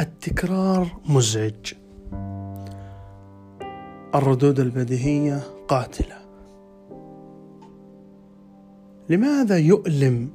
التكرار 0.00 0.86
مزعج. 1.08 1.74
الردود 4.14 4.60
البديهية 4.60 5.40
قاتلة. 5.68 6.16
لماذا 9.08 9.58
يؤلم؟ 9.58 10.30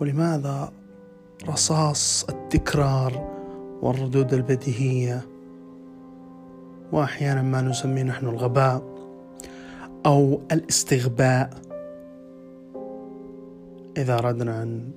ولماذا 0.00 0.72
رصاص 1.48 2.24
التكرار 2.24 3.28
والردود 3.82 4.34
البديهية؟ 4.34 5.20
وأحيانا 6.92 7.42
ما 7.42 7.62
نسميه 7.62 8.02
نحن 8.02 8.26
الغباء. 8.26 8.91
أو 10.06 10.40
الاستغباء. 10.52 11.50
إذا 13.96 14.18
أردنا 14.18 14.62
أن 14.62 14.90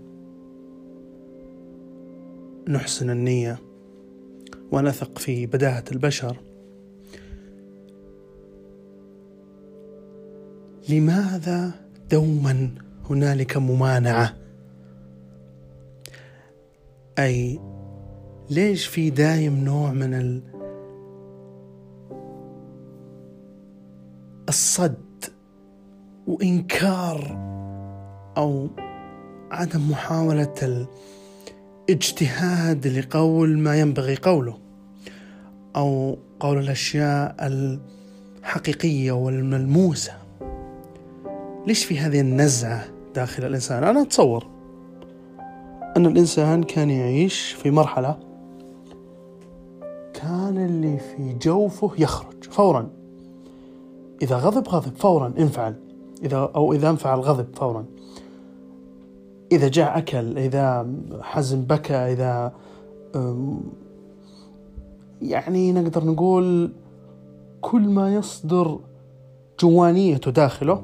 نحسن 2.68 3.10
النية 3.10 3.58
ونثق 4.72 5.18
في 5.18 5.46
بداهة 5.46 5.84
البشر 5.92 6.38
لماذا 10.90 11.72
دوما 12.12 12.70
هنالك 13.10 13.58
ممانعة؟ 13.58 14.34
أي 17.20 17.60
ليش 18.50 18.88
في 18.88 19.10
دايم 19.10 19.64
نوع 19.64 19.92
من 19.92 20.14
الصد 24.50 25.26
وإنكار 26.28 27.38
أو 28.38 28.68
عدم 29.52 29.92
محاولة 29.92 30.88
الاجتهاد 31.90 32.88
لقول 32.88 33.58
ما 33.58 33.80
ينبغي 33.80 34.16
قوله 34.16 34.58
أو 35.76 36.18
قول 36.40 36.58
الأشياء 36.58 37.36
الحقيقية 38.42 39.12
والملموسة. 39.12 40.14
ليش 41.68 41.86
في 41.86 42.00
هذه 42.00 42.22
النزعة 42.22 42.86
داخل 43.16 43.46
الإنسان؟ 43.46 43.84
أنا 43.84 44.02
أتصور 44.02 44.48
أن 45.98 46.06
الإنسان 46.06 46.64
كان 46.64 46.90
يعيش 46.90 47.52
في 47.52 47.72
مرحلة 47.72 48.20
كان 50.14 50.66
اللي 50.66 51.00
في 51.00 51.34
جوفه 51.42 51.92
يخرج 51.98 52.44
فورا. 52.44 53.05
إذا 54.22 54.36
غضب 54.36 54.68
غضب 54.68 54.96
فورا 54.96 55.34
انفعل. 55.40 55.76
إذا 56.24 56.52
أو 56.56 56.74
إذا 56.74 56.90
انفعل 56.90 57.20
غضب 57.20 57.56
فورا. 57.56 57.86
إذا 59.52 59.68
جاع 59.68 59.98
أكل 59.98 60.38
إذا 60.38 60.88
حزن 61.22 61.62
بكى 61.62 61.94
إذا 61.96 62.54
يعني 65.22 65.72
نقدر 65.72 66.06
نقول 66.06 66.72
كل 67.62 67.82
ما 67.82 68.16
يصدر 68.16 68.80
جوانيته 69.60 70.32
داخله 70.32 70.84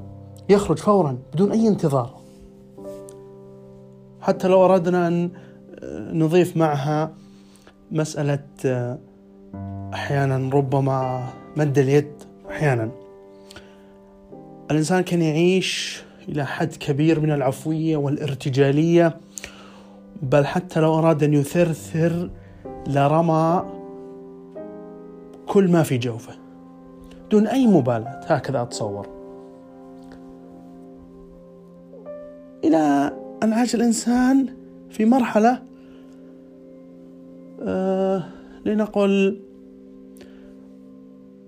يخرج 0.50 0.78
فورا 0.78 1.18
بدون 1.34 1.52
أي 1.52 1.68
انتظار. 1.68 2.22
حتى 4.22 4.48
لو 4.48 4.66
أردنا 4.66 5.08
أن 5.08 5.32
نضيف 6.14 6.58
معها 6.58 7.14
مسألة 7.92 8.44
أحيانا 9.94 10.56
ربما 10.56 11.28
مد 11.58 11.78
اليد 11.78 12.12
أحيانا. 12.50 12.92
الإنسان 14.72 15.02
كان 15.02 15.22
يعيش 15.22 16.03
إلى 16.30 16.45
حد 16.45 16.75
كبير 16.75 17.19
من 17.19 17.31
العفوية 17.31 17.97
والارتجالية 17.97 19.17
بل 20.22 20.45
حتى 20.45 20.80
لو 20.80 21.00
أراد 21.00 21.23
أن 21.23 21.33
يثرثر 21.33 22.30
لرمى 22.87 23.64
كل 25.48 25.71
ما 25.71 25.83
في 25.83 25.98
جوفه. 25.98 26.33
دون 27.31 27.48
أي 27.48 27.67
مبالاة 27.67 28.20
هكذا 28.26 28.61
أتصور. 28.61 29.08
إلى 32.64 33.11
أن 33.43 33.54
عاش 33.54 33.76
الإنسان 33.76 34.48
في 34.89 35.05
مرحلة 35.05 35.61
آه 37.61 38.23
لنقل 38.65 39.42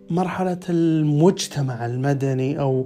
مرحلة 0.09 0.59
المجتمع 0.69 1.85
المدني 1.85 2.59
أو 2.59 2.85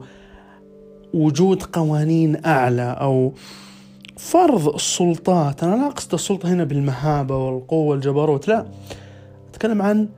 وجود 1.13 1.63
قوانين 1.63 2.45
أعلى 2.45 2.97
أو 3.01 3.33
فرض 4.17 4.67
السلطات. 4.67 5.63
أنا 5.63 5.75
لا 5.75 5.87
أقصد 5.87 6.13
السلطة 6.13 6.53
هنا 6.53 6.63
بالمهابة 6.63 7.37
والقوة 7.37 7.87
والجبروت 7.89 8.47
لا. 8.47 8.65
أتكلم 9.49 9.81
عن 9.81 10.09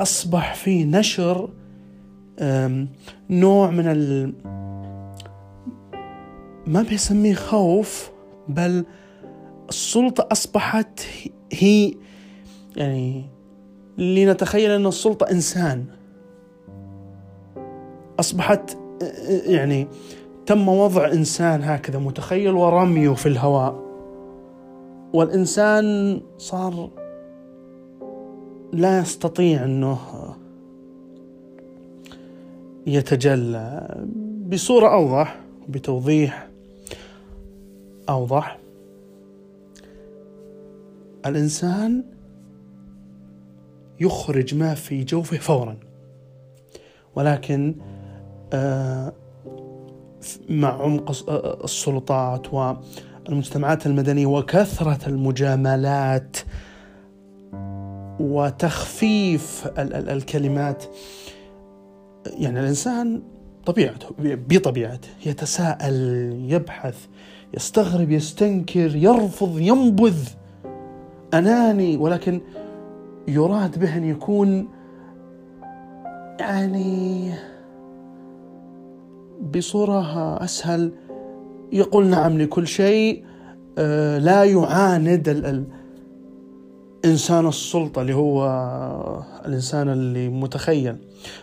أصبح 0.00 0.54
في 0.54 0.84
نشر 0.84 1.48
نوع 3.30 3.70
من 3.70 3.86
ال 3.86 4.32
ما 6.66 6.82
بيسميه 6.82 7.34
خوف 7.34 8.10
بل 8.48 8.84
السلطة 9.68 10.28
أصبحت 10.32 11.00
هي 11.52 11.94
يعني 12.76 13.24
لنتخيل 13.98 14.70
أن 14.70 14.86
السلطة 14.86 15.30
إنسان. 15.30 15.84
أصبحت 18.20 18.76
يعني 19.46 19.88
تم 20.46 20.68
وضع 20.68 21.12
إنسان 21.12 21.62
هكذا 21.62 21.98
متخيل 21.98 22.54
ورميه 22.54 23.10
في 23.10 23.26
الهواء. 23.26 23.84
والإنسان 25.12 26.20
صار 26.38 26.90
لا 28.72 28.98
يستطيع 28.98 29.64
أنه 29.64 29.98
يتجلى 32.86 33.88
بصورة 34.52 34.94
أوضح 34.94 35.40
بتوضيح 35.68 36.48
أوضح. 38.08 38.58
الإنسان 41.26 42.04
يخرج 44.00 44.54
ما 44.54 44.74
في 44.74 45.04
جوفه 45.04 45.36
فورا 45.38 45.76
ولكن 47.14 47.74
مع 50.48 50.82
عمق 50.82 51.30
آه، 51.30 51.64
السلطات 51.64 52.46
والمجتمعات 52.54 53.86
المدنية 53.86 54.26
وكثرة 54.26 55.08
المجاملات 55.08 56.36
وتخفيف 58.20 59.68
الكلمات. 59.78 60.84
يعني 62.26 62.60
الإنسان 62.60 63.22
طبيعته 63.66 64.08
بطبيعته 64.18 65.08
يتساءل 65.26 65.94
يبحث 66.48 67.06
يستغرب 67.54 68.10
يستنكر 68.10 68.96
يرفض 68.96 69.58
ينبذ 69.58 70.28
أناني 71.34 71.96
ولكن 71.96 72.40
يراد 73.28 73.78
به 73.78 73.96
أن 73.96 74.04
يكون 74.04 74.68
يعني 76.40 77.30
بصورة 79.56 80.36
أسهل. 80.44 80.92
يقول 81.72 82.06
نعم 82.06 82.38
لكل 82.38 82.66
شيء 82.66 83.24
آه، 83.78 84.18
لا 84.18 84.44
يعاند 84.44 85.28
إنسان 87.04 87.46
السلطة 87.48 88.02
اللي 88.02 88.14
هو 88.14 88.46
الإنسان 89.46 89.88
اللي 89.88 90.28
متخيل. 90.28 90.96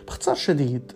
باختصار 0.06 0.34
شديد 0.34 0.92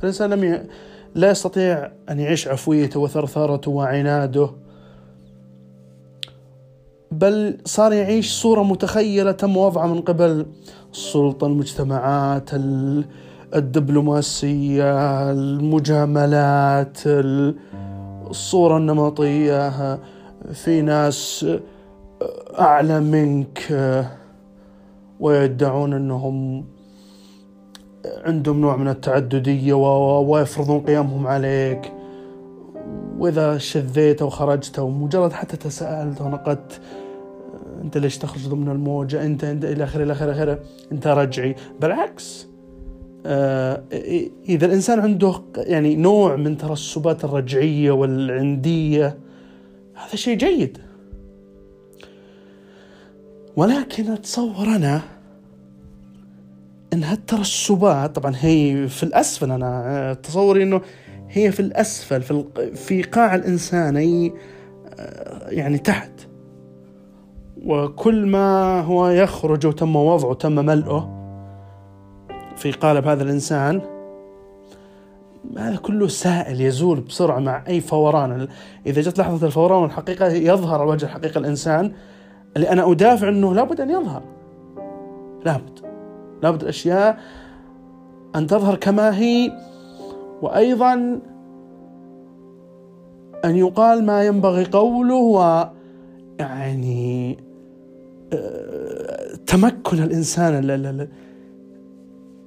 الإنسان 0.00 0.30
لم 0.30 0.44
ي... 0.44 0.66
لا 1.14 1.30
يستطيع 1.30 1.92
أن 2.10 2.20
يعيش 2.20 2.48
عفويته 2.48 3.00
وثرثرته 3.00 3.70
وعناده 3.70 4.50
بل 7.10 7.58
صار 7.64 7.92
يعيش 7.92 8.32
صورة 8.32 8.62
متخيلة 8.62 9.32
تم 9.32 9.56
وضعها 9.56 9.86
من 9.86 10.00
قبل. 10.00 10.46
السلطة 10.92 11.46
المجتمعات 11.46 12.50
الدبلوماسية 13.54 15.30
المجاملات 15.32 16.98
الصورة 18.30 18.76
النمطية. 18.76 19.98
في 20.52 20.82
ناس 20.82 21.46
أعلى 22.58 23.00
منك 23.00 23.74
ويدعون 25.20 25.92
أنهم 25.92 26.64
عندهم 28.24 28.60
نوع 28.60 28.76
من 28.76 28.88
التعددية 28.88 29.74
ويفرضون 30.18 30.80
قيمهم 30.80 31.26
عليك. 31.26 31.92
وإذا 33.18 33.58
شذيت 33.58 34.22
أو 34.22 34.30
خرجت 34.30 34.78
أو 34.78 34.90
مجرد 34.90 35.32
حتى 35.32 35.56
تساءلت 35.56 36.20
ونقدت 36.20 36.80
أنت 37.82 37.98
ليش 37.98 38.18
تخرج 38.18 38.48
ضمن 38.48 38.68
الموجة؟ 38.68 39.26
أنت, 39.26 39.44
أنت 39.44 39.64
إلى 39.64 39.84
آخره 39.84 40.02
إلى 40.02 40.12
آخره. 40.12 40.58
أنت 40.92 41.06
رجعي. 41.06 41.54
بالعكس 41.80 42.46
آه، 43.28 43.82
إذا 44.48 44.66
الإنسان 44.66 45.00
عنده 45.00 45.42
يعني 45.56 45.96
نوع 45.96 46.36
من 46.36 46.56
ترسبات 46.56 47.24
الرجعية 47.24 47.90
والعندية 47.90 49.18
هذا 49.94 50.14
شيء 50.16 50.36
جيد. 50.36 50.78
ولكن 53.56 54.10
أتصور 54.10 54.66
أنا 54.66 55.00
أن 56.92 57.04
هالترسبات 57.04 58.16
طبعا 58.16 58.32
هي 58.40 58.88
في 58.88 59.02
الأسفل 59.02 59.50
أنا 59.50 60.14
تصوري 60.22 60.62
أنه 60.62 60.80
هي 61.28 61.52
في 61.52 61.60
الأسفل 61.60 62.22
في, 62.22 62.44
في 62.74 63.02
قاع 63.02 63.34
الإنسان 63.34 63.96
أي 63.96 64.32
آه، 64.98 65.48
يعني 65.48 65.78
تحت. 65.78 66.10
وكل 67.64 68.26
ما 68.26 68.80
هو 68.80 69.08
يخرج 69.08 69.66
وتم 69.66 69.96
وضعه 69.96 70.34
تم 70.34 70.52
ملئه 70.52 71.15
في 72.56 72.72
قالب 72.72 73.06
هذا 73.06 73.22
الإنسان 73.22 73.80
هذا 75.58 75.76
كله 75.76 76.08
سائل 76.08 76.60
يزول 76.60 77.00
بسرعة 77.00 77.38
مع 77.38 77.64
أي 77.68 77.80
فوران. 77.80 78.48
إذا 78.86 79.00
جت 79.00 79.18
لحظة 79.18 79.46
الفوران 79.46 79.82
والحقيقة 79.82 80.26
يظهر 80.26 80.82
الوجه 80.82 81.04
الحقيقة 81.04 81.38
الإنسان 81.38 81.92
اللي 82.56 82.70
أنا 82.70 82.92
أدافع 82.92 83.28
أنه 83.28 83.54
لابد 83.54 83.80
أن 83.80 83.90
يظهر. 83.90 84.22
لابد. 85.44 85.80
لابد 86.42 86.62
الأشياء 86.62 87.18
أن 88.36 88.46
تظهر 88.46 88.74
كما 88.74 89.18
هي 89.18 89.52
وأيضا 90.42 91.20
أن 93.44 93.56
يقال 93.56 94.04
ما 94.04 94.22
ينبغي 94.22 94.64
قوله 94.64 95.14
و 95.14 95.68
يعني 96.38 97.38
آه، 98.32 99.36
تمكن 99.46 100.02
الإنسان 100.02 100.58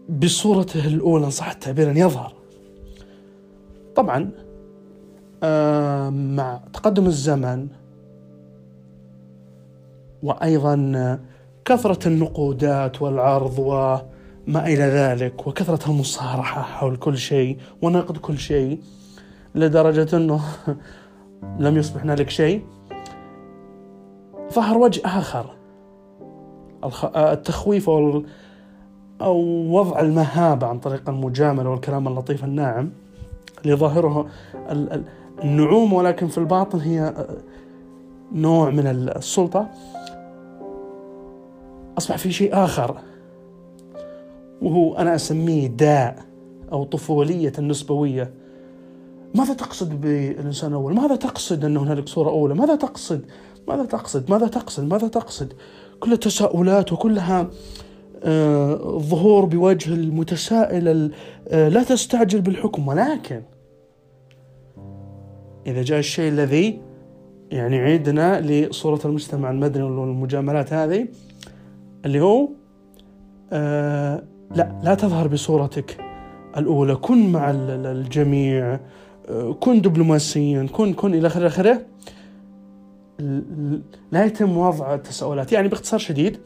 بصورته 0.09 0.87
الأولى 0.87 1.25
إن 1.25 1.31
صح 1.31 1.51
التعبير 1.51 1.91
أن 1.91 1.97
يظهر. 1.97 2.33
طبعا 3.95 4.31
آه، 5.43 6.09
مع 6.09 6.59
تقدم 6.73 7.05
الزمن 7.05 7.67
وأيضا 10.23 11.19
كثرة 11.65 12.07
النقودات 12.07 13.01
والعرض 13.01 13.59
وما 13.59 14.67
إلى 14.67 14.83
ذلك 14.83 15.47
وكثرة 15.47 15.91
المصارحة 15.91 16.61
حول 16.61 16.95
كل 16.95 17.17
شيء 17.17 17.57
ونقد 17.81 18.17
كل 18.17 18.37
شيء 18.37 18.79
لدرجة 19.55 20.17
أنه 20.17 20.41
لم 21.59 21.77
يصبح 21.77 22.03
هنالك 22.03 22.29
شيء 22.29 22.61
ظهر 24.53 24.77
وجه 24.77 25.01
آخر 25.05 25.55
التخويف 27.15 27.89
أو 29.21 29.37
وضع 29.71 29.99
المهابة 29.99 30.67
عن 30.67 30.79
طريق 30.79 31.09
المجاملة 31.09 31.69
والكلام 31.69 32.07
اللطيف 32.07 32.43
الناعم 32.43 32.89
اللي 33.63 33.75
ظاهره 33.75 34.27
النعوم 35.43 35.93
ولكن 35.93 36.27
في 36.27 36.37
الباطن 36.37 36.79
هي 36.79 37.13
نوع 38.33 38.69
من 38.69 38.87
السلطة 38.87 39.67
أصبح 41.97 42.17
في 42.17 42.31
شيء 42.31 42.63
آخر 42.63 42.97
وهو 44.61 44.97
أنا 44.97 45.15
أسميه 45.15 45.67
داء 45.67 46.19
أو 46.71 46.83
طفولية 46.83 47.53
النسبوية 47.59 48.33
ماذا 49.35 49.53
تقصد 49.53 50.01
بالإنسان 50.01 50.69
الأول؟ 50.69 50.95
ماذا 50.95 51.15
تقصد 51.15 51.65
أن 51.65 51.77
هنالك 51.77 52.07
صورة 52.07 52.29
أولى؟ 52.29 52.53
ماذا 52.53 52.75
تقصد؟ 52.75 53.25
ماذا 53.67 53.85
تقصد؟ 53.85 54.31
ماذا 54.31 54.47
تقصد؟ 54.47 54.83
ماذا 54.83 55.07
تقصد؟ 55.07 55.53
كل 55.99 56.13
التساؤلات 56.13 56.93
وكلها 56.93 57.41
آه 57.41 57.47
الظهور 58.23 59.45
بوجه 59.45 59.93
المتسائل 59.93 61.11
آه 61.47 61.69
لا 61.69 61.83
تستعجل 61.83 62.41
بالحكم. 62.41 62.87
ولكن 62.87 63.41
إذا 65.67 65.81
جاء 65.81 65.99
الشيء 65.99 66.31
الذي 66.31 66.81
يعني 67.51 67.77
عيدنا 67.77 68.41
لصورة 68.41 68.99
المجتمع 69.05 69.51
المدني 69.51 69.83
والمجاملات 69.83 70.73
هذه 70.73 71.07
اللي 72.05 72.19
هو 72.19 72.49
آه 73.53 74.23
لا 74.55 74.79
لا 74.83 74.95
تظهر 74.95 75.27
بصورتك 75.27 75.97
الأولى. 76.57 76.95
كن 76.95 77.31
مع 77.31 77.51
الجميع 77.51 78.79
آه 79.29 79.53
كن 79.59 79.81
دبلوماسيا 79.81 80.67
كن 80.73 80.93
كن 80.93 81.13
إلى 81.13 81.27
آخره. 81.27 81.47
آخره 81.47 81.81
لا 84.11 84.25
يتم 84.25 84.57
وضع 84.57 84.93
التساؤلات 84.93 85.51
يعني 85.51 85.67
باختصار 85.67 85.99
شديد 85.99 86.37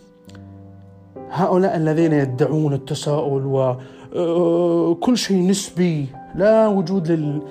هؤلاء 1.33 1.75
الذين 1.75 2.13
يدعون 2.13 2.73
التساؤل 2.73 3.45
وكل 3.45 5.11
آه، 5.11 5.15
شيء 5.15 5.47
نسبي 5.47 6.07
لا 6.35 6.67
وجود 6.67 7.41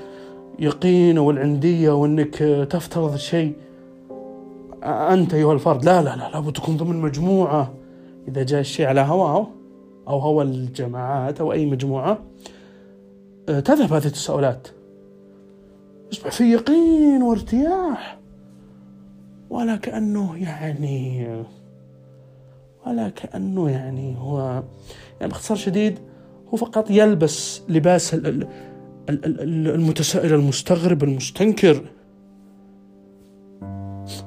لليقين 0.58 1.18
والعندية 1.18 1.90
وأنك 1.90 2.36
تفترض 2.70 3.16
شيء. 3.16 3.54
أنت 4.84 5.34
أيها 5.34 5.52
الفرد 5.52 5.84
لا 5.84 6.02
لا 6.02 6.16
لا 6.16 6.30
لابد 6.32 6.52
تكون 6.52 6.76
ضمن 6.76 6.96
مجموعة. 7.00 7.72
إذا 8.28 8.42
جاء 8.42 8.60
الشيء 8.60 8.86
على 8.86 9.00
هواه 9.00 9.46
أو 10.08 10.18
هوى 10.18 10.44
الجماعات 10.44 11.40
أو 11.40 11.52
أي 11.52 11.66
مجموعة 11.66 12.18
آه، 13.48 13.60
تذهب 13.60 13.92
هذه 13.92 14.06
التساؤلات. 14.06 14.68
يصبح 16.12 16.30
في 16.30 16.52
يقين 16.52 17.22
وارتياح. 17.22 18.18
ولا 19.50 19.76
كأنه 19.76 20.36
يعني 20.36 21.26
ولا 22.86 23.08
كأنه 23.08 23.70
يعني 23.70 24.16
هو 24.18 24.62
يعني 25.20 25.32
باختصار 25.32 25.56
شديد 25.56 25.98
هو 26.48 26.56
فقط 26.56 26.90
يلبس 26.90 27.62
لباس 27.68 28.16
المتسائل 29.08 30.34
المستغرب 30.34 31.02
المستنكر. 31.04 31.82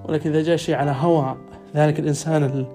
ولكن 0.06 0.30
إذا 0.30 0.42
جاء 0.42 0.56
شيء 0.56 0.75
على 0.75 0.96
هوى 1.00 1.38
ذلك 1.75 2.00
الإنسان 2.00 2.66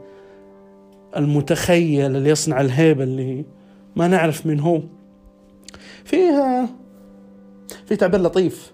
المتخيل 1.17 2.17
اللي 2.17 2.31
يصنع 2.31 2.61
الهيبة 2.61 3.05
اللي 3.05 3.45
ما 3.97 4.09
نعرف 4.09 4.47
من 4.47 4.61
هو. 4.61 4.81
فيها 6.05 6.69
في 7.87 7.97
تعبير 7.97 8.21
لطيف 8.21 8.73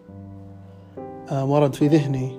آه، 1.30 1.44
ورد 1.44 1.74
في 1.74 1.86
ذهني 1.86 2.38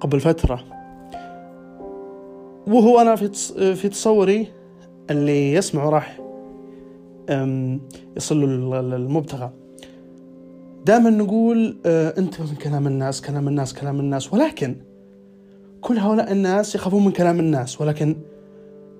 قبل 0.00 0.20
فترة. 0.20 0.81
وهو 2.66 3.00
أنا 3.00 3.16
في 3.16 3.28
في 3.74 3.88
تصوري 3.88 4.48
اللي 5.10 5.52
يسمعه 5.52 5.88
راح 5.88 6.20
يصل 8.16 8.40
له 8.70 8.80
المبتغى. 8.80 9.50
دائما 10.86 11.10
نقول 11.10 11.76
آه، 11.86 12.14
انتبه 12.18 12.50
من 12.50 12.54
كلام 12.56 12.86
الناس 12.86 13.20
كلام 13.20 13.48
الناس 13.48 13.74
كلام 13.74 14.00
الناس. 14.00 14.32
ولكن 14.32 14.76
كل 15.80 15.98
هؤلاء 15.98 16.32
الناس 16.32 16.74
يخافون 16.74 17.04
من 17.04 17.12
كلام 17.12 17.40
الناس. 17.40 17.80
ولكن 17.80 18.16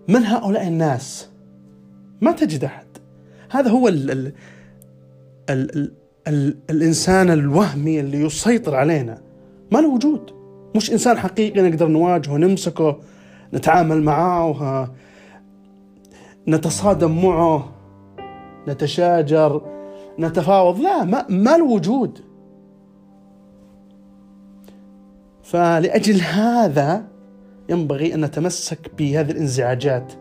من 0.09 0.25
هؤلاء 0.25 0.69
الناس؟ 0.69 1.29
ما 2.21 2.33
تجد 2.33 2.65
أحد. 2.65 2.87
هذا 3.51 3.71
هو 3.71 3.89
ال 3.89 4.11
ال 4.11 4.33
ال 5.51 5.77
ال 5.77 5.93
ال 6.29 6.57
الإنسان 6.71 7.31
الوهمي 7.31 8.01
اللي 8.01 8.21
يسيطر 8.21 8.75
علينا. 8.75 9.23
ما 9.73 9.79
له 9.79 9.89
وجود. 9.89 10.31
مش 10.77 10.93
إنسان 10.93 11.19
حقيقي 11.19 11.63
نقدر 11.63 11.89
نواجهه 11.89 12.37
نمسكه 12.37 13.01
نتعامل 13.55 14.03
معاه 14.03 14.89
نتصادم 16.49 17.25
معه 17.25 17.69
نتشاجر 18.69 19.63
نتفاوض. 20.19 20.81
لا 20.81 21.05
ما, 21.05 21.27
ما 21.29 21.57
له 21.57 21.65
وجود 21.65 22.19
فلأجل 25.43 26.21
هذا 26.21 27.05
ينبغي 27.69 28.15
أن 28.15 28.25
نتمسك 28.25 28.91
بهذه 28.99 29.31
الإنزعاجات 29.31 30.13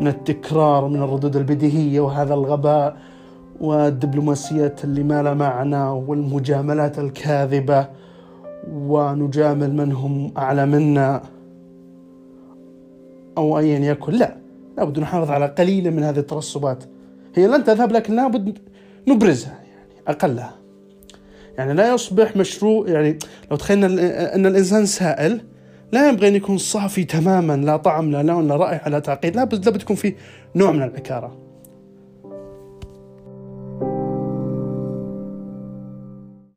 من 0.00 0.08
التكرار 0.08 0.88
من 0.88 1.02
الردود 1.02 1.36
البديهية 1.36 2.00
وهذا 2.00 2.34
الغباء 2.34 2.96
والدبلوماسيات 3.60 4.84
اللي 4.84 5.02
ما 5.02 5.22
لا 5.22 5.34
معنى 5.34 5.84
والمجاملات 5.84 6.98
الكاذبة. 6.98 7.88
ونجامل 8.72 9.74
من 9.74 9.92
هم 9.92 10.32
أعلى 10.38 10.66
منا. 10.66 11.22
أو 13.38 13.58
أيا 13.58 13.78
يكن 13.78 14.12
لا. 14.12 14.36
لابد 14.76 14.98
نحافظ 14.98 15.30
على 15.30 15.46
قليل 15.46 15.90
من 15.90 16.02
هذه 16.02 16.18
الترسبات. 16.18 16.84
هي 17.34 17.46
لن 17.46 17.64
تذهب 17.64 17.92
لكن 17.92 18.16
لابد 18.16 18.58
نبرزها 19.08 19.52
يعني 19.52 19.90
أقلها. 20.08 20.54
يعني 21.58 21.74
لا 21.74 21.94
يصبح 21.94 22.36
مشروع 22.36 22.88
يعني 22.88 23.18
لو 23.50 23.56
تخيلنا 23.56 23.86
أن 24.34 24.46
الإنسان 24.46 24.86
سائل 24.86 25.40
لا 25.92 26.08
ينبغي 26.08 26.28
أن 26.28 26.34
يكون 26.34 26.58
صافي 26.58 27.04
تماما 27.04 27.56
لا 27.56 27.76
طعم 27.76 28.10
لا 28.10 28.22
لون 28.22 28.48
لا 28.48 28.56
رائحة 28.56 28.90
لا 28.90 28.98
تعقيد 28.98 29.36
لابد 29.36 29.64
لابد 29.64 29.82
يكون 29.82 29.96
في 29.96 30.14
نوع 30.54 30.70
من 30.70 30.82
العكارة 30.82 31.43